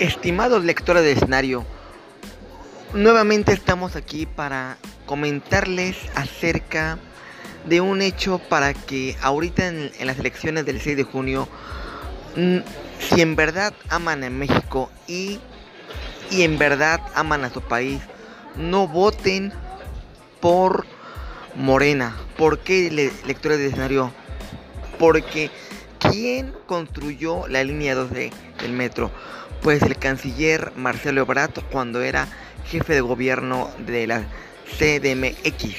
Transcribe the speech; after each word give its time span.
Estimados 0.00 0.64
lectores 0.64 1.02
de 1.02 1.12
escenario, 1.12 1.66
nuevamente 2.94 3.52
estamos 3.52 3.96
aquí 3.96 4.24
para 4.24 4.78
comentarles 5.04 5.94
acerca 6.14 6.98
de 7.66 7.82
un 7.82 8.00
hecho 8.00 8.38
para 8.38 8.72
que 8.72 9.14
ahorita 9.20 9.66
en, 9.68 9.92
las 10.00 10.18
elecciones 10.18 10.64
del 10.64 10.80
6 10.80 10.96
de 10.96 11.02
junio, 11.02 11.48
mm, 12.34 12.60
si 12.98 13.20
en 13.20 13.36
verdad 13.36 13.74
aman 13.90 14.24
a 14.24 14.30
México 14.30 14.90
y, 15.06 15.38
y 16.30 16.44
en 16.44 16.56
verdad 16.56 17.02
aman 17.14 17.44
a 17.44 17.50
su 17.50 17.60
país, 17.60 18.00
no 18.56 18.88
voten 18.88 19.52
por 20.40 20.86
Morena. 21.56 22.16
¿Por 22.38 22.60
qué 22.60 22.90
lectores 23.26 23.58
de 23.58 23.66
escenario? 23.66 24.10
Porque 24.98 25.50
¿quién 26.00 26.52
construyó 26.66 27.46
la 27.46 27.62
línea 27.62 27.94
2 27.94 28.10
del 28.10 28.72
metro? 28.72 29.10
Pues 29.62 29.82
el 29.82 29.96
canciller 29.96 30.72
Marcelo 30.76 31.20
Ebrard 31.20 31.52
cuando 31.70 32.02
era 32.02 32.26
jefe 32.64 32.94
de 32.94 33.00
gobierno 33.00 33.70
de 33.86 34.06
la 34.06 34.24
CDMX. 34.78 35.76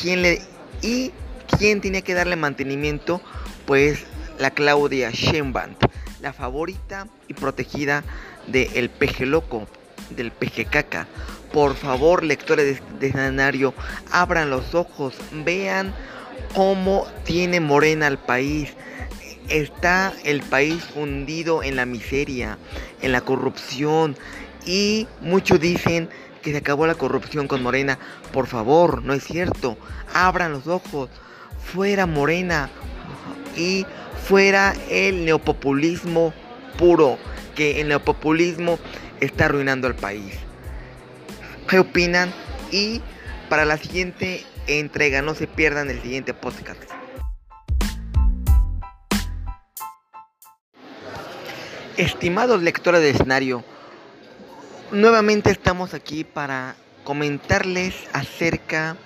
¿Quién 0.00 0.22
le, 0.22 0.40
¿Y 0.82 1.12
quién 1.58 1.80
tenía 1.80 2.02
que 2.02 2.14
darle 2.14 2.36
mantenimiento? 2.36 3.20
Pues 3.66 4.04
la 4.38 4.50
Claudia 4.50 5.10
Sheinbaum, 5.10 5.74
la 6.20 6.32
favorita 6.32 7.06
y 7.28 7.34
protegida 7.34 8.04
del 8.46 8.90
peje 8.90 9.26
loco, 9.26 9.66
del 10.10 10.30
peje 10.30 10.64
caca. 10.64 11.06
Por 11.52 11.74
favor, 11.74 12.22
lectores 12.22 12.80
de, 12.80 12.98
de 12.98 13.06
escenario, 13.08 13.74
abran 14.12 14.50
los 14.50 14.74
ojos, 14.74 15.14
vean 15.44 15.92
cómo 16.54 17.06
tiene 17.24 17.60
Morena 17.60 18.06
al 18.06 18.18
país 18.18 18.74
está 19.50 20.14
el 20.24 20.42
país 20.42 20.82
hundido 20.94 21.62
en 21.62 21.76
la 21.76 21.84
miseria, 21.84 22.58
en 23.02 23.12
la 23.12 23.20
corrupción 23.20 24.16
y 24.64 25.06
muchos 25.20 25.60
dicen 25.60 26.08
que 26.42 26.52
se 26.52 26.58
acabó 26.58 26.86
la 26.86 26.94
corrupción 26.94 27.48
con 27.48 27.62
Morena. 27.62 27.98
Por 28.32 28.46
favor, 28.46 29.02
no 29.02 29.12
es 29.12 29.24
cierto. 29.24 29.76
Abran 30.14 30.52
los 30.52 30.66
ojos. 30.66 31.10
Fuera 31.72 32.06
Morena 32.06 32.70
y 33.56 33.84
fuera 34.26 34.74
el 34.88 35.24
neopopulismo 35.24 36.32
puro, 36.78 37.18
que 37.54 37.80
el 37.80 37.88
neopopulismo 37.88 38.78
está 39.20 39.46
arruinando 39.46 39.86
al 39.86 39.94
país. 39.94 40.34
¿Qué 41.68 41.78
opinan? 41.78 42.32
Y 42.72 43.02
para 43.48 43.64
la 43.64 43.76
siguiente 43.76 44.44
entrega, 44.66 45.22
no 45.22 45.34
se 45.34 45.46
pierdan 45.46 45.90
el 45.90 46.00
siguiente 46.00 46.32
podcast. 46.32 46.82
Estimados 52.00 52.62
lectores 52.62 53.02
de 53.02 53.10
escenario, 53.10 53.62
nuevamente 54.90 55.50
estamos 55.50 55.92
aquí 55.92 56.24
para 56.24 56.74
comentarles 57.04 57.94
acerca 58.14 58.96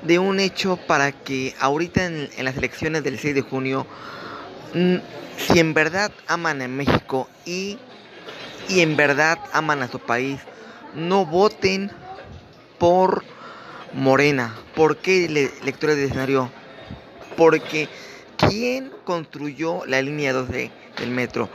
de 0.00 0.18
un 0.18 0.40
hecho 0.40 0.78
para 0.78 1.12
que 1.12 1.54
ahorita 1.60 2.06
en, 2.06 2.30
las 2.38 2.56
elecciones 2.56 3.04
del 3.04 3.18
6 3.18 3.34
de 3.34 3.42
junio, 3.42 3.86
mm, 4.72 4.96
si 5.36 5.58
en 5.58 5.74
verdad 5.74 6.12
aman 6.28 6.62
a 6.62 6.68
México 6.68 7.28
y, 7.44 7.76
y 8.70 8.80
en 8.80 8.96
verdad 8.96 9.38
aman 9.52 9.82
a 9.82 9.88
su 9.88 9.98
país, 9.98 10.40
no 10.94 11.26
voten 11.26 11.90
por 12.78 13.22
Morena. 13.92 14.56
¿Por 14.74 14.96
qué 14.96 15.28
lectores 15.62 15.96
de 15.96 16.06
escenario? 16.06 16.50
Porque 17.36 17.90
¿quién 18.38 18.90
construyó 19.04 19.84
la 19.84 20.00
línea 20.00 20.32
2 20.32 20.48
del 20.98 21.10
metro? 21.10 21.48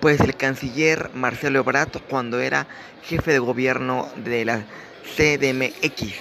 pues 0.00 0.20
el 0.20 0.34
canciller 0.34 1.10
Marcelo 1.14 1.60
Ebrard 1.60 1.90
cuando 2.08 2.40
era 2.40 2.66
jefe 3.04 3.32
de 3.32 3.38
gobierno 3.38 4.08
de 4.16 4.44
la 4.46 4.64
CDMX. 5.16 6.14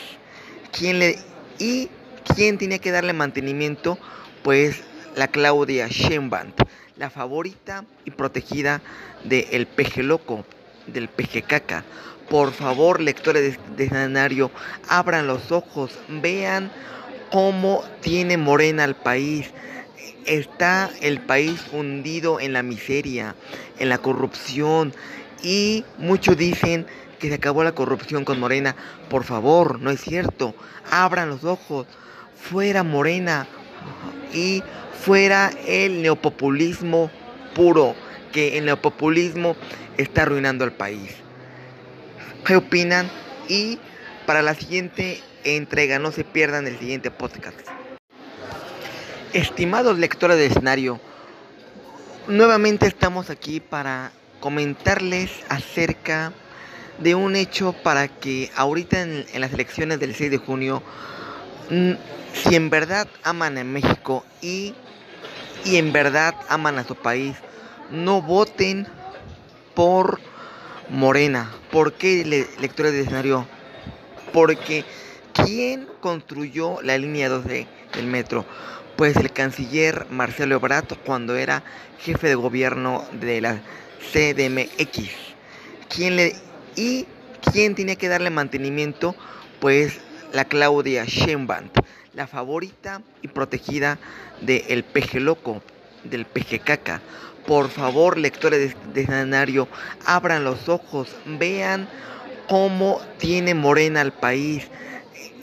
¿Quién 0.78 1.00
le, 1.00 1.18
y 1.58 1.90
quién 2.36 2.58
tenía 2.58 2.80
que 2.80 2.92
darle 2.92 3.14
mantenimiento? 3.14 3.98
Pues 4.44 4.84
la 5.16 5.30
Claudia 5.30 5.88
Sheinbaum, 5.88 6.52
la 6.98 7.10
favorita 7.10 7.86
y 8.06 8.12
protegida 8.12 8.82
del 9.24 9.66
peje 9.66 10.04
loco, 10.04 10.46
del 10.88 11.08
peje 11.08 11.42
caca. 11.42 11.84
Por 12.30 12.52
favor, 12.52 13.00
lectores 13.00 13.58
de, 13.58 13.76
de 13.76 13.84
escenario, 13.86 14.52
abran 14.88 15.26
los 15.26 15.52
ojos, 15.52 15.98
vean 16.10 16.72
cómo 17.32 17.84
tiene 18.02 18.38
Morena 18.38 18.84
al 18.84 18.96
país 18.96 19.52
está 20.26 20.90
el 21.02 21.20
país 21.20 21.62
hundido 21.72 22.40
en 22.40 22.54
la 22.54 22.64
miseria, 22.64 23.36
en 23.80 23.90
la 23.90 23.98
corrupción 23.98 24.94
y 25.42 25.86
muchos 25.98 26.38
dicen 26.38 26.86
que 27.20 27.30
se 27.30 27.36
acabó 27.36 27.64
la 27.64 27.74
corrupción 27.74 28.26
con 28.26 28.40
Morena. 28.40 28.76
Por 29.10 29.24
favor, 29.24 29.80
no 29.80 29.92
es 29.92 30.02
cierto. 30.02 30.56
Abran 30.90 31.30
los 31.30 31.44
ojos. 31.44 31.86
Fuera 32.36 32.84
Morena 32.84 33.48
y 34.34 34.64
fuera 35.00 35.52
el 35.68 36.02
neopopulismo 36.02 37.12
puro, 37.54 37.96
que 38.32 38.58
el 38.58 38.66
neopopulismo 38.66 39.56
está 39.98 40.22
arruinando 40.22 40.64
al 40.64 40.72
país. 40.72 41.16
¿Qué 42.46 42.56
opinan? 42.56 43.10
Y 43.50 43.80
para 44.26 44.42
la 44.42 44.54
siguiente 44.54 45.22
entrega, 45.44 46.00
no 46.00 46.12
se 46.12 46.24
pierdan 46.24 46.68
el 46.68 46.80
siguiente 46.80 47.12
podcast. 47.12 47.79
Estimados 49.34 50.00
lectores 50.00 50.38
de 50.38 50.48
escenario, 50.48 51.00
nuevamente 52.28 52.88
estamos 52.88 53.30
aquí 53.30 53.60
para 53.60 54.12
comentarles 54.40 55.30
acerca 55.50 56.34
de 56.98 57.14
un 57.14 57.36
hecho 57.36 57.74
para 57.74 58.08
que 58.08 58.50
ahorita 58.56 59.04
en, 59.04 59.26
las 59.36 59.54
elecciones 59.54 60.00
del 60.00 60.16
6 60.16 60.32
de 60.32 60.38
junio, 60.38 60.82
mm, 61.70 61.92
si 62.34 62.56
en 62.56 62.72
verdad 62.72 63.08
aman 63.22 63.60
a 63.60 63.64
México 63.64 64.26
y, 64.42 64.74
y 65.64 65.78
en 65.78 65.94
verdad 65.94 66.34
aman 66.48 66.80
a 66.80 66.84
su 66.84 66.96
país, 66.96 67.36
no 67.92 68.24
voten 68.24 68.88
por 69.76 70.20
Morena. 70.90 71.52
¿Por 71.72 71.94
qué 71.94 72.26
lectores 72.60 72.94
de 72.94 73.02
escenario? 73.02 73.46
Porque 74.34 74.86
¿quién 75.46 75.88
construyó 76.00 76.82
la 76.82 76.98
línea 76.98 77.30
2 77.30 77.46
del 77.46 78.08
metro? 78.08 78.46
pues 79.00 79.16
el 79.16 79.32
canciller 79.32 80.08
Marcelo 80.10 80.56
Ebrard 80.56 80.98
cuando 81.06 81.38
era 81.38 81.64
jefe 82.00 82.28
de 82.28 82.36
gobierno 82.36 83.06
de 83.14 83.40
la 83.40 83.62
CDMX. 84.12 85.10
¿Quién 85.88 86.18
le, 86.18 86.36
y 86.76 87.08
quién 87.50 87.76
tenía 87.76 87.96
que 87.96 88.10
darle 88.10 88.30
mantenimiento? 88.30 89.16
Pues 89.62 90.02
la 90.34 90.44
Claudia 90.44 91.06
Sheinbaum, 91.06 91.70
la 92.14 92.28
favorita 92.28 93.02
y 93.22 93.30
protegida 93.30 94.00
del 94.42 94.84
peje 94.84 95.22
loco, 95.22 95.64
del 96.04 96.26
peje 96.26 96.60
caca. 96.60 97.00
Por 97.48 97.70
favor, 97.70 98.18
lectores 98.18 98.76
de 98.94 99.02
escenario, 99.02 99.70
abran 100.06 100.44
los 100.44 100.68
ojos, 100.68 101.16
vean 101.26 101.88
cómo 102.50 103.00
tiene 103.18 103.54
Morena 103.54 104.02
al 104.02 104.12
país 104.12 104.68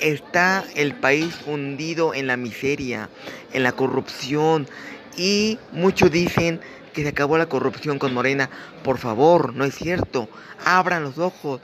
está 0.01 0.65
el 0.75 0.95
país 0.95 1.35
hundido 1.47 2.15
en 2.15 2.27
la 2.27 2.37
miseria, 2.37 3.09
en 3.53 3.63
la 3.63 3.73
corrupción 3.73 4.69
y 5.17 5.59
muchos 5.73 6.11
dicen 6.11 6.61
que 6.93 7.03
se 7.03 7.09
acabó 7.09 7.39
la 7.39 7.47
corrupción 7.47 7.99
con 7.99 8.15
Morena. 8.15 8.51
Por 8.83 8.99
favor, 8.99 9.55
no 9.55 9.65
es 9.65 9.75
cierto. 9.75 10.29
Abran 10.65 11.03
los 11.03 11.19
ojos. 11.19 11.61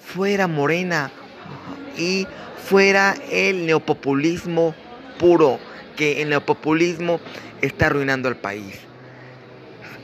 Fuera 0.00 0.46
Morena 0.46 1.10
y 1.98 2.26
fuera 2.62 3.14
el 3.30 3.66
neopopulismo 3.66 4.74
puro, 5.18 5.58
que 5.96 6.22
el 6.22 6.28
neopopulismo 6.28 7.20
está 7.62 7.86
arruinando 7.86 8.28
al 8.28 8.36
país. 8.36 8.78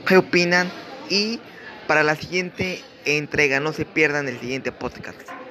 ¿Qué 0.05 0.17
opinan? 0.17 0.69
Y 1.09 1.39
para 1.87 2.03
la 2.03 2.15
siguiente 2.15 2.81
entrega, 3.05 3.59
no 3.59 3.71
se 3.71 3.85
pierdan 3.85 4.27
el 4.27 4.39
siguiente 4.39 4.71
podcast. 4.71 5.42